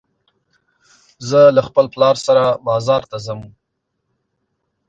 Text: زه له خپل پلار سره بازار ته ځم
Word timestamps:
زه 1.29 1.39
له 1.55 1.61
خپل 1.67 1.85
پلار 1.93 2.15
سره 2.27 2.43
بازار 2.67 3.01
ته 3.09 3.17
ځم 3.25 3.41